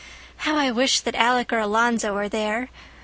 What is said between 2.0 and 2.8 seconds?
were there.